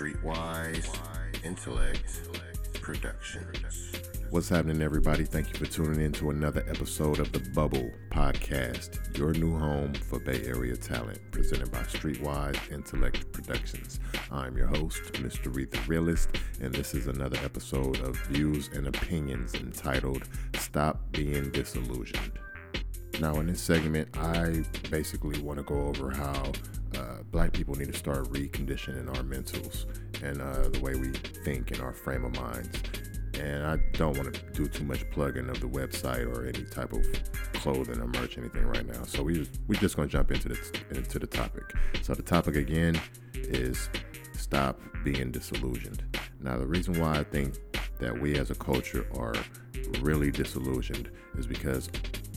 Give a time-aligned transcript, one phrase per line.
[0.00, 2.22] Streetwise Intellect
[2.80, 3.92] Productions.
[4.30, 5.24] What's happening, everybody?
[5.24, 9.92] Thank you for tuning in to another episode of the Bubble Podcast, your new home
[9.92, 14.00] for Bay Area talent, presented by Streetwise Intellect Productions.
[14.30, 15.54] I'm your host, Mr.
[15.54, 16.30] Reed the Realist,
[16.62, 22.38] and this is another episode of Views and Opinions entitled Stop Being Disillusioned.
[23.20, 26.52] Now, in this segment, I basically want to go over how
[27.30, 29.86] black people need to start reconditioning our mentals
[30.22, 31.10] and uh, the way we
[31.44, 32.70] think in our frame of minds.
[33.38, 36.92] And I don't want to do too much plugging of the website or any type
[36.92, 37.06] of
[37.54, 39.04] clothing or merch, anything right now.
[39.04, 40.58] So we just, we're just going to jump into the
[40.90, 41.72] into the topic.
[42.02, 43.00] So the topic again
[43.34, 43.88] is
[44.32, 46.02] stop being disillusioned.
[46.40, 47.54] Now, the reason why I think
[47.98, 49.34] that we as a culture are
[50.00, 51.88] really disillusioned is because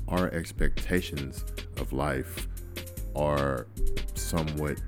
[0.07, 1.43] our expectations
[1.77, 2.47] of life
[3.15, 3.67] are
[4.15, 4.81] somewhat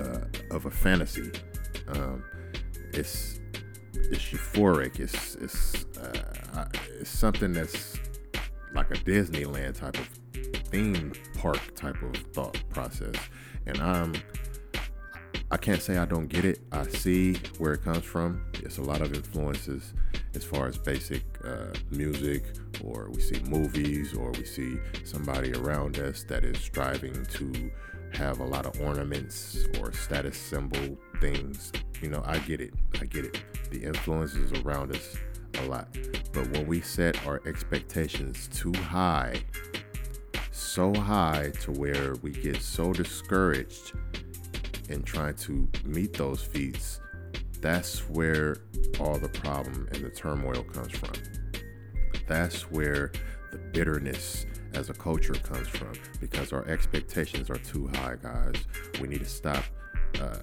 [0.00, 1.30] uh, of a fantasy.
[1.88, 2.24] Um,
[2.92, 3.40] it's
[3.94, 4.98] it's euphoric.
[4.98, 6.66] It's it's uh,
[7.00, 7.98] it's something that's
[8.74, 10.08] like a Disneyland type of
[10.68, 13.14] theme park type of thought process,
[13.66, 14.14] and I'm
[15.50, 16.60] I can't say I don't get it.
[16.70, 18.44] I see where it comes from.
[18.54, 19.94] It's a lot of influences
[20.34, 22.44] as far as basic uh, music,
[22.84, 27.70] or we see movies, or we see somebody around us that is striving to
[28.12, 31.72] have a lot of ornaments or status symbol things.
[32.02, 32.74] You know, I get it.
[33.00, 33.42] I get it.
[33.70, 35.16] The influences around us
[35.58, 35.96] a lot.
[36.32, 39.42] But when we set our expectations too high,
[40.50, 43.92] so high to where we get so discouraged
[44.88, 47.00] in trying to meet those feats,
[47.60, 48.56] that's where
[48.98, 51.12] all the problem and the turmoil comes from.
[52.30, 53.10] That's where
[53.50, 58.54] the bitterness as a culture comes from because our expectations are too high, guys.
[59.00, 59.64] We need to stop
[60.20, 60.36] uh,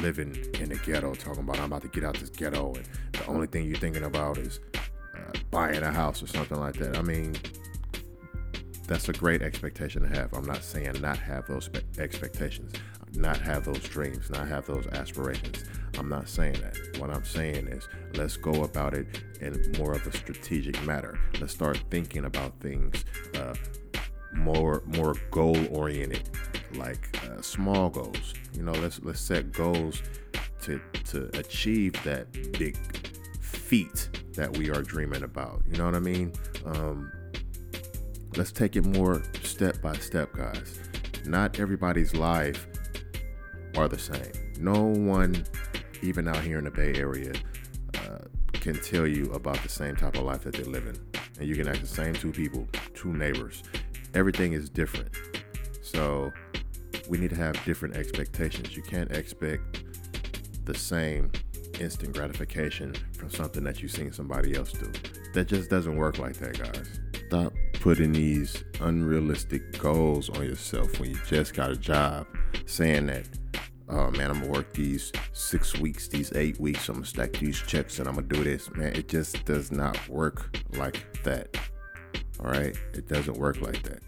[0.00, 3.26] living in the ghetto, talking about I'm about to get out this ghetto, and the
[3.26, 4.60] only thing you're thinking about is
[5.16, 6.96] uh, buying a house or something like that.
[6.96, 7.34] I mean,
[8.86, 10.32] that's a great expectation to have.
[10.32, 12.72] I'm not saying not have those expectations,
[13.14, 15.64] not have those dreams, not have those aspirations.
[16.00, 16.98] I'm not saying that.
[16.98, 21.18] What I'm saying is let's go about it in more of a strategic matter.
[21.38, 23.04] Let's start thinking about things
[23.36, 23.54] uh,
[24.32, 26.30] more more goal oriented,
[26.74, 28.32] like uh, small goals.
[28.54, 30.02] You know, let's let's set goals
[30.62, 32.78] to to achieve that big
[33.42, 35.62] feat that we are dreaming about.
[35.70, 36.32] You know what I mean?
[36.64, 37.12] Um,
[38.36, 40.78] let's take it more step by step, guys.
[41.26, 42.66] Not everybody's life
[43.76, 44.32] are the same.
[44.58, 45.44] No one,
[46.02, 47.32] even out here in the Bay Area,
[47.94, 48.18] uh,
[48.52, 50.96] can tell you about the same type of life that they're living.
[51.38, 53.62] And you can ask the same two people, two neighbors.
[54.14, 55.08] Everything is different.
[55.82, 56.30] So
[57.08, 58.76] we need to have different expectations.
[58.76, 59.84] You can't expect
[60.64, 61.32] the same
[61.80, 64.92] instant gratification from something that you've seen somebody else do.
[65.32, 67.00] That just doesn't work like that, guys.
[67.28, 72.26] Stop putting these unrealistic goals on yourself when you just got a job,
[72.66, 73.26] saying that
[73.90, 77.58] oh man, I'm gonna work these six weeks, these eight weeks, I'm gonna stack these
[77.58, 78.70] checks and I'm gonna do this.
[78.70, 81.56] Man, it just does not work like that.
[82.40, 84.00] All right, it doesn't work like that.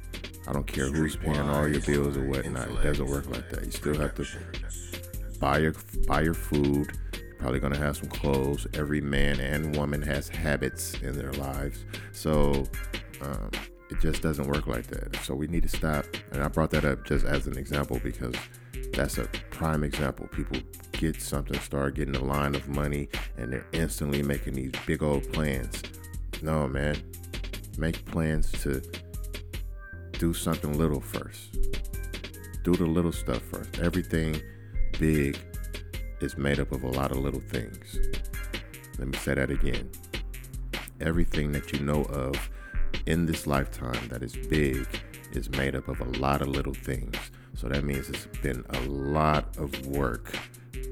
[0.47, 2.71] I don't care who's paying all your bills or whatnot.
[2.71, 3.65] It doesn't work like that.
[3.65, 4.27] You still have to
[5.39, 5.75] buy your
[6.07, 6.93] buy your food.
[7.39, 8.67] Probably gonna have some clothes.
[8.75, 12.65] Every man and woman has habits in their lives, so
[13.21, 13.51] um,
[13.91, 15.17] it just doesn't work like that.
[15.25, 16.07] So we need to stop.
[16.33, 18.35] And I brought that up just as an example because
[18.93, 20.27] that's a prime example.
[20.29, 20.59] People
[20.93, 25.31] get something, start getting a line of money, and they're instantly making these big old
[25.33, 25.83] plans.
[26.43, 26.97] No, man.
[27.79, 28.83] Make plans to
[30.19, 31.59] do something little first.
[32.63, 33.81] Do the little stuff first.
[33.81, 34.41] Everything
[34.99, 35.37] big
[36.21, 37.99] is made up of a lot of little things.
[38.99, 39.91] Let me say that again.
[41.01, 42.51] Everything that you know of
[43.07, 44.87] in this lifetime that is big
[45.33, 47.17] is made up of a lot of little things.
[47.63, 50.37] So that means it's been a lot of work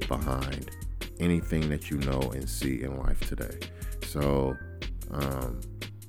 [0.06, 0.71] behind
[1.18, 3.59] anything that you know and see in life today.
[4.06, 4.56] So
[5.10, 5.60] um,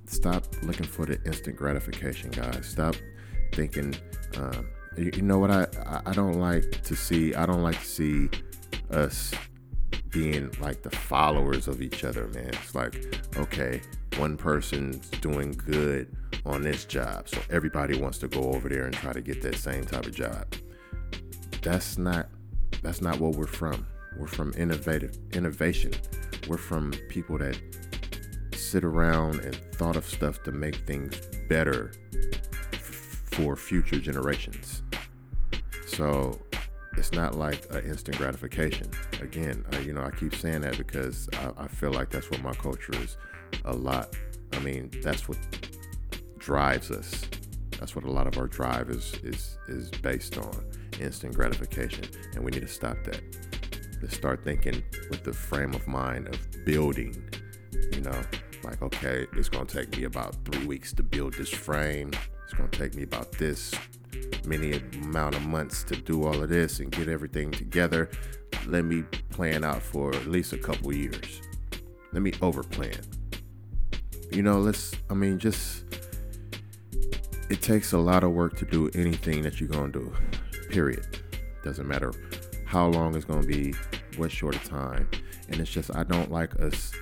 [0.05, 2.67] stop looking for the instant gratification, guys.
[2.67, 2.93] Stop
[3.53, 3.95] thinking.
[4.37, 5.65] Um, you, you know what I
[6.05, 7.33] I don't like to see.
[7.33, 8.29] I don't like to see
[8.91, 9.33] us
[10.11, 12.49] being like the followers of each other, man.
[12.49, 13.03] It's like,
[13.35, 13.81] okay,
[14.17, 16.15] one person's doing good
[16.45, 17.29] on this job.
[17.29, 20.15] So everybody wants to go over there and try to get that same type of
[20.15, 20.53] job.
[21.61, 22.29] That's not
[22.81, 23.85] that's not what we're from.
[24.17, 25.91] We're from innovative innovation.
[26.47, 27.59] We're from people that
[28.55, 31.91] sit around and thought of stuff to make things better
[32.73, 32.79] f-
[33.25, 34.83] for future generations.
[35.85, 36.39] So
[36.97, 38.89] it's not like an instant gratification.
[39.21, 42.41] Again, I, you know, I keep saying that because I, I feel like that's what
[42.41, 43.17] my culture is
[43.65, 44.15] a lot.
[44.53, 45.37] I mean, that's what
[46.41, 47.25] drives us.
[47.79, 50.65] That's what a lot of our drive is is is based on
[50.99, 52.05] instant gratification,
[52.35, 53.21] and we need to stop that.
[54.01, 57.23] To start thinking with the frame of mind of building.
[57.93, 58.21] You know,
[58.63, 62.11] like okay, it's gonna take me about three weeks to build this frame.
[62.43, 63.73] It's gonna take me about this
[64.45, 68.09] many amount of months to do all of this and get everything together.
[68.65, 71.41] Let me plan out for at least a couple years.
[72.11, 73.05] Let me overplan.
[74.31, 75.83] You know, let's, I mean, just,
[77.49, 80.13] it takes a lot of work to do anything that you're going to do,
[80.69, 81.05] period.
[81.63, 82.13] Doesn't matter
[82.65, 83.73] how long it's going to be,
[84.17, 85.09] what short of time.
[85.49, 86.93] And it's just, I don't like us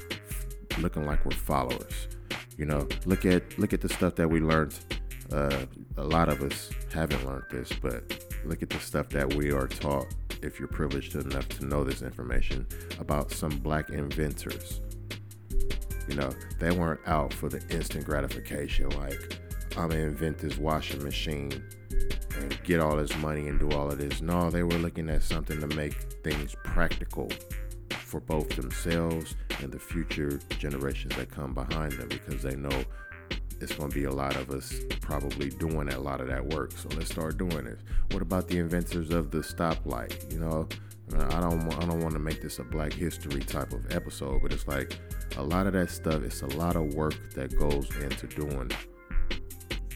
[0.79, 2.07] looking like we're followers.
[2.57, 4.77] You know, look at look at the stuff that we learned
[5.31, 5.65] uh,
[5.97, 9.67] a lot of us haven't learned this, but look at the stuff that we are
[9.67, 10.07] taught
[10.41, 12.65] if you're privileged enough to know this information
[12.99, 14.81] about some black inventors.
[16.07, 19.39] You know, they weren't out for the instant gratification, like,
[19.77, 21.63] I'm gonna invent this washing machine
[22.37, 24.21] and get all this money and do all of this.
[24.21, 25.93] No, they were looking at something to make
[26.23, 27.29] things practical
[27.91, 32.83] for both themselves and the future generations that come behind them because they know
[33.61, 36.71] it's going to be a lot of us probably doing a lot of that work.
[36.71, 37.79] So let's start doing it.
[38.11, 40.31] What about the inventors of the stoplight?
[40.31, 40.67] You know,
[41.13, 44.53] I don't I don't want to make this a Black History type of episode, but
[44.53, 44.97] it's like
[45.37, 46.23] a lot of that stuff.
[46.23, 48.71] It's a lot of work that goes into doing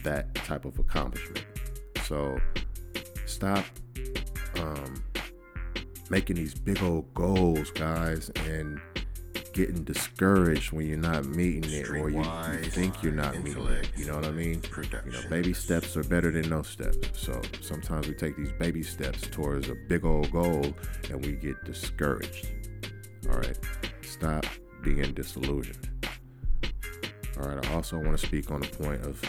[0.04, 1.44] that type of accomplishment.
[2.04, 2.38] So
[3.26, 3.64] stop
[4.58, 5.02] um,
[6.10, 8.80] making these big old goals, guys, and
[9.54, 13.88] getting discouraged when you're not meeting it or you, you think you're not meeting it.
[13.96, 14.60] You know what I mean?
[15.06, 17.08] You know, baby steps are better than no steps.
[17.18, 20.74] So sometimes we take these baby steps towards a big old goal
[21.08, 22.48] and we get discouraged.
[23.30, 23.58] All right,
[24.02, 24.44] stop
[24.82, 25.88] being disillusioned.
[27.40, 29.22] All right, I also want to speak on the point of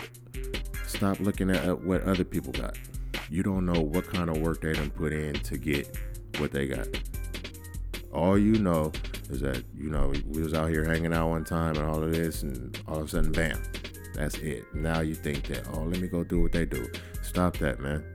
[0.96, 2.78] stop looking at what other people got.
[3.30, 5.98] You don't know what kind of work they done put in to get
[6.38, 6.88] what they got.
[8.14, 8.92] All you know
[9.30, 12.14] is that you know we was out here hanging out one time and all of
[12.14, 13.62] this, and all of a sudden, bam,
[14.14, 14.64] that's it.
[14.74, 16.88] Now you think that oh, let me go do what they do.
[17.22, 18.06] Stop that, man.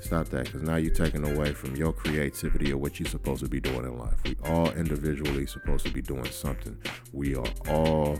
[0.00, 3.48] Stop that, because now you're taking away from your creativity or what you're supposed to
[3.48, 4.14] be doing in life.
[4.24, 6.76] We all individually supposed to be doing something.
[7.12, 8.18] We are all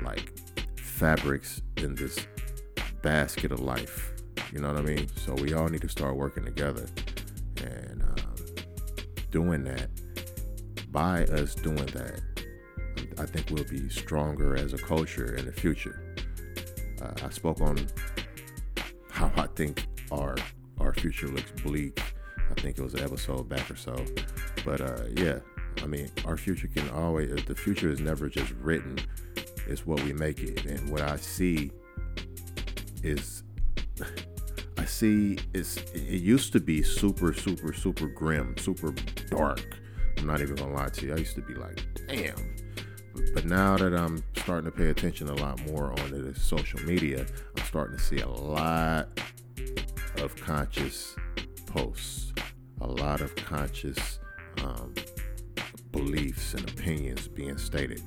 [0.00, 0.32] like
[0.76, 2.26] fabrics in this
[3.08, 4.12] basket of life.
[4.52, 5.08] You know what I mean?
[5.16, 6.86] So we all need to start working together
[7.56, 8.34] and um,
[9.30, 9.88] doing that
[10.90, 12.20] by us doing that,
[13.18, 16.16] I think we'll be stronger as a culture in the future.
[17.00, 17.78] Uh, I spoke on
[19.10, 20.36] how I think our
[20.78, 22.00] our future looks bleak.
[22.50, 24.04] I think it was an episode back or so,
[24.66, 25.38] but uh, yeah,
[25.82, 27.44] I mean, our future can always.
[27.44, 28.98] The future is never just written;
[29.66, 30.66] it's what we make it.
[30.66, 31.70] And what I see
[33.02, 33.42] is,
[34.76, 35.76] I see it's.
[35.92, 38.92] It used to be super, super, super grim, super
[39.30, 39.78] dark
[40.18, 41.14] I'm not even gonna lie to you.
[41.14, 42.54] I used to be like, damn.
[43.34, 47.26] But now that I'm starting to pay attention a lot more on the social media,
[47.56, 49.08] I'm starting to see a lot
[50.18, 51.14] of conscious
[51.66, 52.32] posts,
[52.80, 54.18] a lot of conscious
[54.64, 54.94] um,
[55.92, 58.02] beliefs and opinions being stated.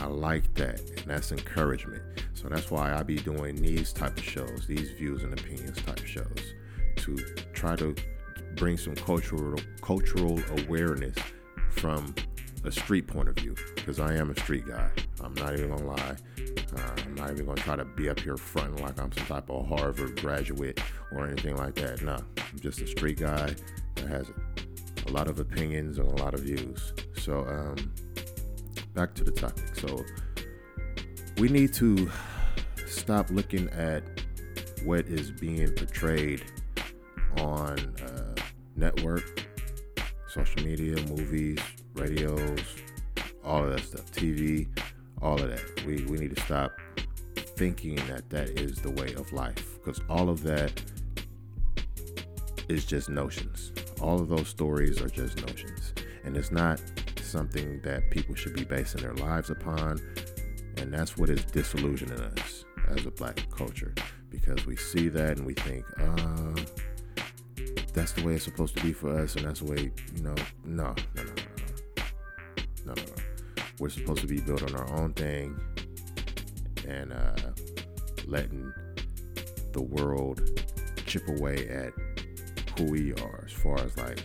[0.00, 2.02] I like that, and that's encouragement.
[2.34, 6.04] So that's why I be doing these type of shows, these views and opinions type
[6.04, 6.54] shows,
[6.96, 7.16] to
[7.52, 7.94] try to
[8.54, 11.16] bring some cultural cultural awareness
[11.70, 12.14] from
[12.64, 14.90] a street point of view because I am a street guy.
[15.20, 16.16] I'm not even gonna lie.
[16.76, 19.50] Uh, I'm not even gonna try to be up here fronting like I'm some type
[19.50, 20.80] of Harvard graduate
[21.12, 22.02] or anything like that.
[22.02, 23.54] No, I'm just a street guy
[23.94, 24.30] that has
[25.06, 26.92] a lot of opinions and a lot of views.
[27.16, 27.76] So, um,
[28.98, 29.76] back to the topic.
[29.76, 30.04] So,
[31.36, 32.10] we need to
[32.88, 34.02] stop looking at
[34.82, 36.42] what is being portrayed
[37.36, 38.34] on uh,
[38.74, 39.46] network,
[40.26, 41.60] social media, movies,
[41.94, 42.58] radios,
[43.44, 44.66] all of that stuff, TV,
[45.22, 45.86] all of that.
[45.86, 46.72] We, we need to stop
[47.36, 50.72] thinking that that is the way of life because all of that
[52.68, 53.70] is just notions.
[54.00, 55.94] All of those stories are just notions.
[56.24, 56.80] And it's not
[57.28, 60.00] something that people should be basing their lives upon.
[60.78, 63.94] And that's what is disillusioning us as a black culture
[64.30, 66.54] because we see that and we think, uh,
[67.94, 70.34] that's the way it's supposed to be for us, and that's the way you know.
[70.64, 71.32] No, no, no, no,
[71.96, 72.04] no,
[72.86, 73.12] no, no.
[73.80, 75.58] We're supposed to be building our own thing
[76.86, 77.34] and uh,
[78.26, 78.72] letting
[79.72, 80.60] the world
[81.06, 81.92] chip away at
[82.78, 84.24] who we are as far as like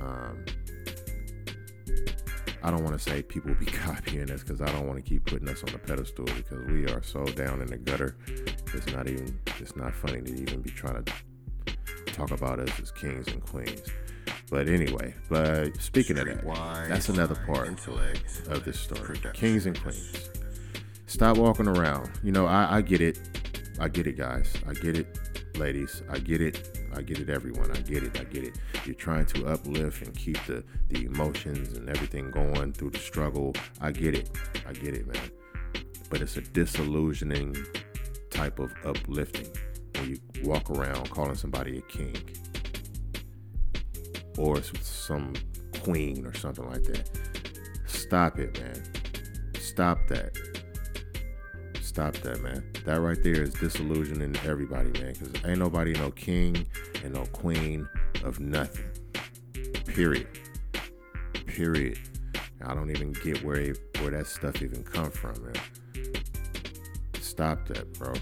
[0.00, 0.44] um,
[2.62, 5.24] I don't want to say people be copying us because I don't want to keep
[5.26, 8.16] putting us on the pedestal because we are so down in the gutter.
[8.74, 11.12] It's not even it's not funny to even be trying to
[12.06, 13.82] talk about us as kings and queens.
[14.50, 17.68] But anyway, but speaking of that, that's another part
[18.48, 19.18] of this story.
[19.34, 20.30] Kings and queens.
[21.06, 22.10] Stop walking around.
[22.22, 23.18] You know, I, I get it.
[23.80, 24.52] I get it, guys.
[24.66, 26.02] I get it, ladies.
[26.10, 26.77] I get it.
[26.94, 27.70] I get it, everyone.
[27.70, 28.18] I get it.
[28.18, 28.58] I get it.
[28.84, 33.54] You're trying to uplift and keep the the emotions and everything going through the struggle.
[33.80, 34.30] I get it.
[34.66, 35.30] I get it, man.
[36.10, 37.56] But it's a disillusioning
[38.30, 39.48] type of uplifting
[39.96, 42.16] when you walk around calling somebody a king
[44.38, 45.34] or some
[45.80, 47.10] queen or something like that.
[47.86, 48.82] Stop it, man.
[49.60, 50.47] Stop that.
[51.98, 52.64] Stop that, man.
[52.84, 55.14] That right there is disillusioning everybody, man.
[55.14, 56.64] Because ain't nobody no king
[57.02, 57.88] and no queen
[58.22, 58.84] of nothing.
[59.84, 60.28] Period.
[61.48, 61.98] Period.
[62.64, 65.60] I don't even get where where that stuff even come from, man.
[67.20, 68.14] Stop that, bro.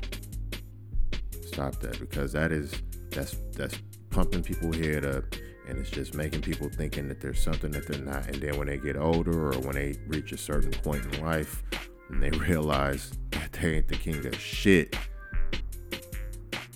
[1.45, 2.73] Stop that because that is
[3.11, 3.78] that's that's
[4.09, 5.25] pumping people head up
[5.68, 8.26] and it's just making people thinking that there's something that they're not.
[8.26, 11.62] And then when they get older or when they reach a certain point in life
[12.08, 14.96] and they realize that they ain't the king of shit,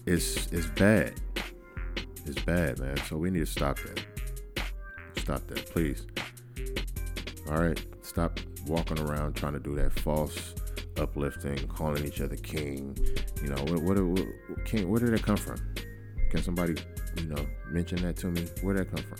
[0.06, 1.14] it's it's bad.
[2.26, 2.96] It's bad, man.
[3.08, 4.64] So we need to stop that.
[5.16, 6.06] Stop that, please.
[7.48, 10.54] All right, stop walking around trying to do that false
[10.98, 12.96] uplifting, calling each other king.
[13.42, 14.88] You know, what, what, what king?
[14.90, 15.56] Where did it come from?
[16.30, 16.76] Can somebody
[17.16, 18.46] you know, mention that to me.
[18.62, 19.18] Where did that come from?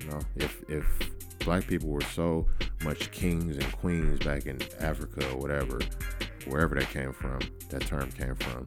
[0.00, 1.10] You know, if if
[1.44, 2.46] black people were so
[2.82, 5.78] much kings and queens back in Africa or whatever,
[6.46, 7.38] wherever that came from,
[7.70, 8.66] that term came from,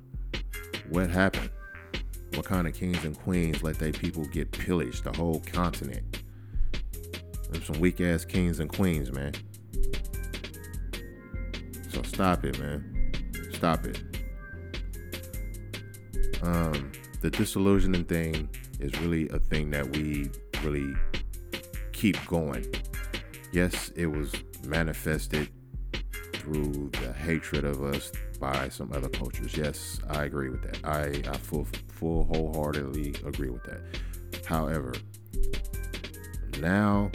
[0.89, 1.49] what happened?
[2.35, 6.23] What kind of kings and queens let they people get pillaged the whole continent?
[7.49, 9.33] Them some weak ass kings and queens, man.
[11.89, 13.11] So stop it, man.
[13.53, 14.01] Stop it.
[16.43, 16.91] Um,
[17.21, 20.29] the disillusioning thing is really a thing that we
[20.63, 20.93] really
[21.97, 22.63] keep going.
[23.51, 24.31] Yes, it was
[24.67, 25.49] manifested
[26.33, 29.57] through the hatred of us by some other cultures.
[29.57, 30.85] Yes, I agree with that.
[30.85, 33.81] I, I full, full wholeheartedly agree with that.
[34.45, 34.93] However,
[36.59, 37.11] now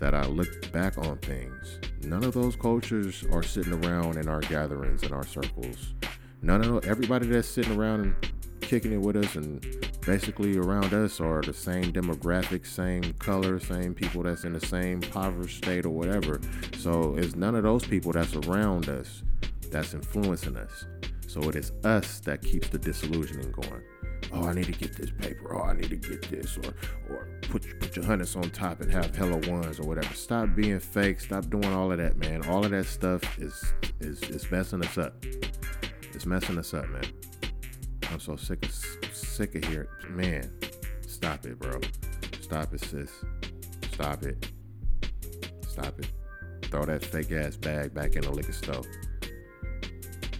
[0.00, 4.40] that I look back on things, none of those cultures are sitting around in our
[4.40, 5.94] gatherings in our circles.
[6.42, 9.64] None of everybody that's sitting around and kicking it with us and
[10.06, 15.00] basically around us are the same demographic, same color, same people that's in the same
[15.00, 16.40] poverty state or whatever.
[16.78, 19.22] So it's none of those people that's around us
[19.70, 20.86] that's influencing us.
[21.26, 23.82] So it is us that keeps the disillusioning going.
[24.32, 25.56] Oh, I need to get this paper.
[25.56, 26.72] Oh, I need to get this, or
[27.10, 30.12] or put put your hundreds on top and have hella ones or whatever.
[30.14, 31.20] Stop being fake.
[31.20, 32.44] Stop doing all of that, man.
[32.46, 33.62] All of that stuff is
[34.00, 35.24] is is messing us up.
[36.14, 37.04] It's messing us up, man.
[38.10, 38.72] I'm so sick of
[39.36, 39.86] sick of here.
[40.08, 40.50] Man,
[41.06, 41.78] stop it, bro.
[42.40, 43.10] Stop it, sis.
[43.92, 44.50] Stop it.
[45.68, 46.10] Stop it.
[46.62, 48.82] Throw that fake ass bag back in the liquor store.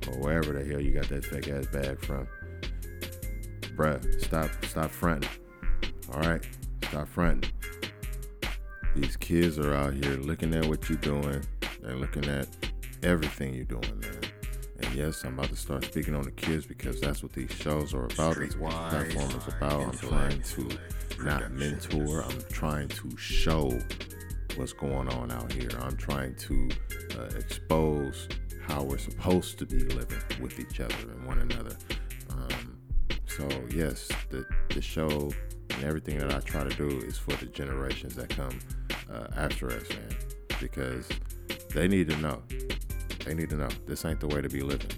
[0.08, 2.26] Or wherever the hell you got that fake ass bag from.
[3.76, 5.28] Bruh, stop stop fronting.
[6.14, 6.46] Alright?
[6.84, 7.50] Stop fronting.
[8.94, 11.44] These kids are out here looking at what you're doing.
[11.82, 12.48] They're looking at
[13.02, 14.25] everything you're doing, man.
[14.80, 17.94] And yes, I'm about to start speaking on the kids because that's what these shows
[17.94, 18.36] are about.
[18.36, 19.82] That's what This platform is about.
[19.82, 20.78] I'm trying to
[21.22, 22.22] not mentor.
[22.22, 23.78] I'm trying to show
[24.56, 25.70] what's going on out here.
[25.80, 26.68] I'm trying to
[27.18, 28.28] uh, expose
[28.66, 31.76] how we're supposed to be living with each other and one another.
[32.30, 32.76] Um,
[33.26, 35.30] so yes, the the show
[35.70, 38.58] and everything that I try to do is for the generations that come
[39.10, 40.16] uh, after us, man,
[40.60, 41.08] because
[41.74, 42.42] they need to know
[43.26, 44.90] they need to know this ain't the way to be living.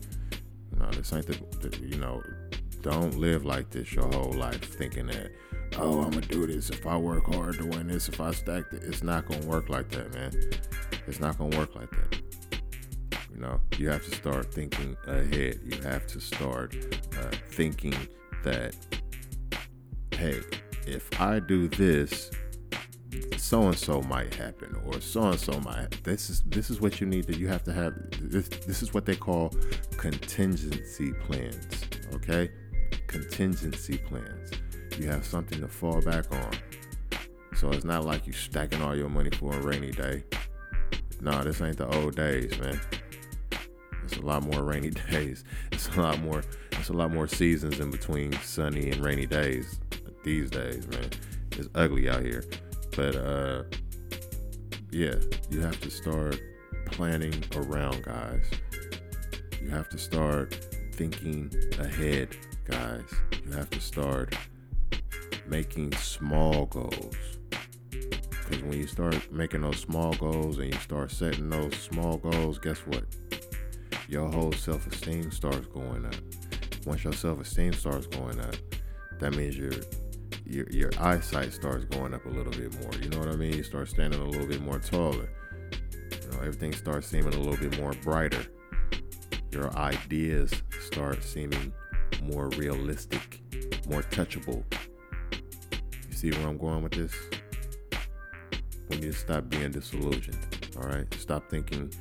[0.73, 2.23] You know, this ain't the, the you know,
[2.83, 5.33] don't live like this your whole life thinking that,
[5.79, 8.65] oh, I'm gonna do this if I work hard to win this, if I stack
[8.73, 8.83] it.
[8.85, 10.33] It's not gonna work like that, man.
[11.07, 12.21] It's not gonna work like that.
[13.35, 15.61] You know, you have to start thinking ahead.
[15.65, 16.77] You have to start
[17.19, 17.95] uh, thinking
[18.45, 18.77] that,
[20.13, 20.41] hey,
[20.87, 22.31] if I do this,
[23.37, 27.01] so and so might happen or so and so might this is this is what
[27.01, 29.53] you need that you have to have this this is what they call
[29.97, 31.67] contingency plans
[32.15, 32.51] okay?
[33.07, 34.51] Contingency plans.
[34.99, 36.51] You have something to fall back on.
[37.57, 40.25] So it's not like you stacking all your money for a rainy day.
[41.21, 42.81] No this ain't the old days man.
[44.05, 45.45] It's a lot more rainy days.
[45.73, 49.81] It's a lot more it's a lot more seasons in between sunny and rainy days
[50.23, 51.11] these days, man.
[51.53, 52.45] It's ugly out here.
[52.99, 53.63] But uh
[54.91, 55.15] yeah,
[55.51, 56.41] you have to start
[56.87, 58.45] planning around guys.
[59.63, 60.53] You have to start
[60.95, 63.05] thinking ahead, guys.
[63.47, 64.35] You have to start
[65.47, 67.15] making small goals.
[68.31, 72.59] Because when you start making those small goals and you start setting those small goals,
[72.59, 73.05] guess what?
[74.09, 76.17] Your whole self esteem starts going up.
[76.85, 78.57] Once your self esteem starts going up,
[79.21, 79.71] that means your
[80.49, 82.93] your your eyesight starts going up a little bit more.
[83.03, 83.53] You know what I mean?
[83.53, 85.29] You start standing a little bit more taller.
[86.11, 88.45] You know, everything starts seeming a little bit more brighter.
[89.51, 90.51] Your ideas
[90.81, 91.73] start seeming
[92.23, 93.41] more realistic,
[93.89, 94.63] more touchable.
[95.33, 97.13] You see where I'm going with this?
[98.89, 100.39] We need to stop being disillusioned.
[100.77, 101.93] All right, stop thinking,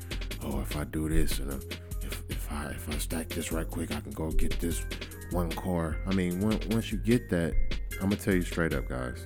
[0.43, 1.57] oh, if I do this and uh,
[2.01, 4.85] if if I if I stack this right quick, I can go get this
[5.31, 5.97] one car.
[6.07, 7.53] I mean, once you get that,
[7.99, 9.25] I'm gonna tell you straight up, guys.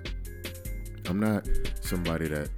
[1.08, 1.48] I'm not
[1.82, 2.50] somebody that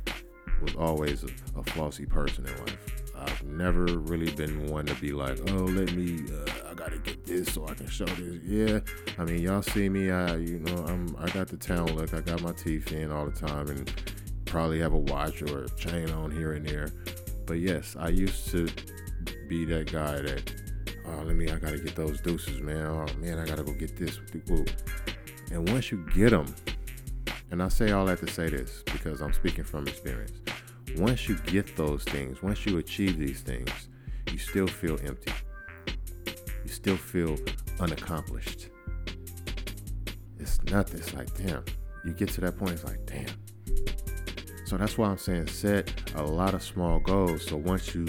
[0.61, 2.77] was always a, a flossy person in life.
[3.15, 7.25] I've never really been one to be like, oh, let me, uh, I gotta get
[7.25, 8.43] this so I can show this.
[8.43, 8.79] Yeah,
[9.17, 12.13] I mean, y'all see me, I, you know, I'm, I got the town look.
[12.13, 13.91] I got my teeth in all the time, and
[14.45, 16.89] probably have a watch or a chain on here and there.
[17.45, 18.69] But yes, I used to
[19.47, 20.53] be that guy that,
[21.07, 22.85] oh, let me, I gotta get those deuces, man.
[22.85, 24.19] Oh man, I gotta go get this.
[25.53, 26.47] And once you get them,
[27.51, 30.41] and I say all that to say this because I'm speaking from experience.
[30.97, 33.69] Once you get those things, once you achieve these things,
[34.31, 35.31] you still feel empty.
[36.65, 37.37] You still feel
[37.79, 38.69] unaccomplished.
[40.39, 40.99] It's nothing.
[40.99, 41.63] It's like, damn.
[42.03, 43.27] You get to that point, it's like, damn.
[44.65, 47.45] So that's why I'm saying set a lot of small goals.
[47.45, 48.07] So once you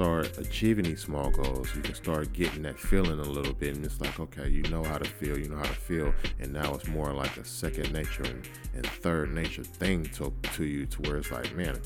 [0.00, 3.76] start achieving these small goals, you can start getting that feeling a little bit.
[3.76, 6.14] And it's like, okay, you know how to feel, you know how to feel.
[6.38, 10.64] And now it's more like a second nature and, and third nature thing to, to
[10.64, 11.78] you to where it's like, man,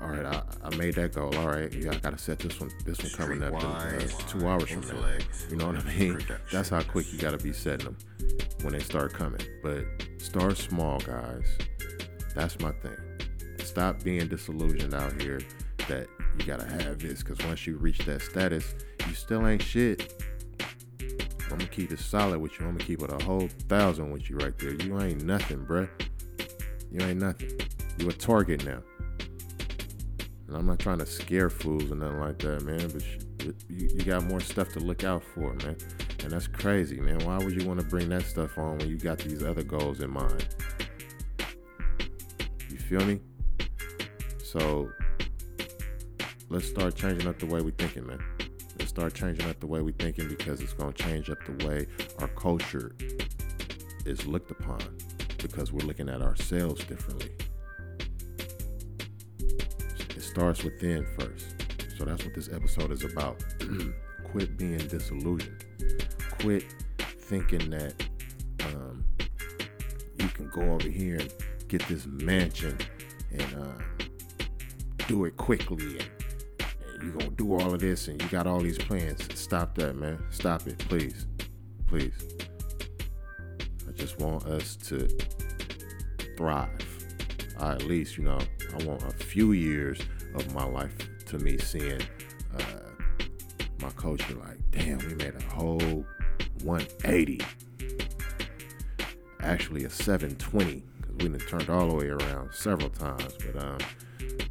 [0.00, 1.36] all right, I, I made that goal.
[1.36, 3.98] All right, yeah, I got to set this one, this one coming up uh,
[4.30, 5.18] two hours from now.
[5.50, 6.24] You know what I mean?
[6.50, 7.98] That's how quick you got to be setting them
[8.62, 9.42] when they start coming.
[9.62, 9.84] But
[10.16, 11.58] start small, guys.
[12.34, 12.96] That's my thing.
[13.58, 15.42] Stop being disillusioned out here
[15.88, 16.06] that
[16.38, 18.74] you gotta have this because once you reach that status,
[19.06, 20.22] you still ain't shit.
[21.50, 22.66] I'm gonna keep it solid with you.
[22.66, 24.74] I'm gonna keep it a whole thousand with you right there.
[24.74, 25.88] You ain't nothing, bruh.
[26.90, 27.58] You ain't nothing.
[27.98, 28.82] You a target now.
[30.46, 32.88] And I'm not trying to scare fools or nothing like that, man.
[32.88, 33.02] But
[33.68, 35.76] you, you got more stuff to look out for, man.
[36.22, 37.18] And that's crazy, man.
[37.20, 40.00] Why would you want to bring that stuff on when you got these other goals
[40.00, 40.46] in mind?
[42.70, 43.20] You feel me?
[44.42, 44.90] So
[46.50, 48.22] let's start changing up the way we're thinking, man.
[48.78, 51.66] Let's start changing up the way we're thinking because it's going to change up the
[51.66, 51.86] way
[52.20, 52.94] our culture
[54.06, 54.96] is looked upon
[55.38, 57.30] because we're looking at ourselves differently.
[59.40, 61.54] It starts within first.
[61.96, 63.44] So that's what this episode is about.
[64.24, 65.64] Quit being disillusioned.
[66.40, 66.64] Quit
[67.00, 67.94] thinking that
[68.64, 69.04] um,
[70.18, 71.32] you can go over here and
[71.68, 72.78] get this mansion
[73.32, 74.04] and uh,
[75.06, 76.17] do it quickly and
[77.02, 79.26] you gonna do all of this and you got all these plans.
[79.38, 80.22] Stop that, man.
[80.30, 81.26] Stop it, please,
[81.86, 82.12] please.
[83.88, 85.08] I just want us to
[86.36, 86.70] thrive.
[87.58, 88.38] I at least, you know,
[88.72, 90.00] I want a few years
[90.34, 92.00] of my life to me seeing
[92.56, 93.14] uh,
[93.80, 96.04] my culture like, damn, we made a whole
[96.62, 97.40] 180.
[99.40, 103.78] Actually, a 720 because we done turned all the way around several times, but um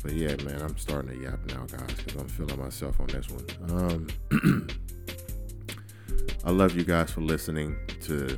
[0.02, 3.28] but yeah, man, I'm starting to yap now, guys, because I'm feeling myself on this
[3.30, 4.08] one.
[4.32, 4.68] Um,
[6.46, 8.38] I love you guys for listening to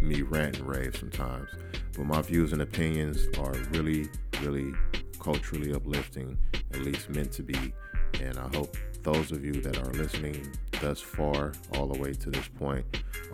[0.00, 1.50] me rant and rave sometimes,
[1.96, 4.08] but my views and opinions are really,
[4.40, 4.72] really
[5.18, 6.36] culturally uplifting,
[6.72, 7.72] at least meant to be.
[8.20, 12.30] And I hope those of you that are listening thus far, all the way to
[12.30, 12.84] this point,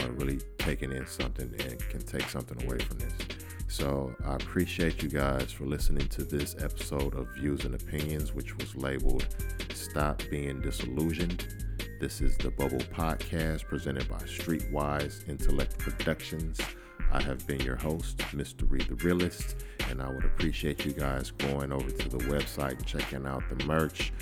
[0.00, 3.12] are really taking in something and can take something away from this.
[3.70, 8.57] So I appreciate you guys for listening to this episode of Views and Opinions, which
[8.57, 9.26] was labeled
[9.74, 11.66] Stop Being Disillusioned.
[12.00, 16.59] This is the Bubble Podcast presented by Streetwise Intellect Productions.
[17.12, 18.64] I have been your host, Mr.
[18.70, 19.57] Reed the Realist,
[19.90, 23.66] and I would appreciate you guys going over to the website and checking out the
[23.66, 24.14] merch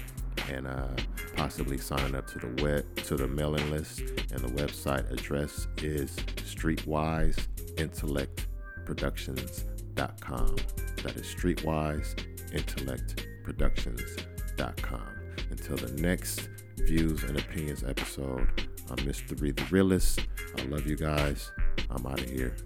[0.50, 0.88] and uh,
[1.36, 4.00] possibly signing up to the web to the mailing list.
[4.00, 7.46] And the website address is Streetwise
[7.78, 8.48] Intellect
[8.86, 10.56] Productions.com.
[11.02, 15.08] That is Streetwise Intellect Productions.com.
[15.50, 18.48] Until the next Views and Opinions episode,
[18.88, 19.38] I'm Mr.
[19.40, 20.20] Reed the Realist.
[20.56, 21.50] I love you guys.
[21.90, 22.56] I'm out of here.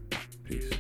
[0.45, 0.71] Peace.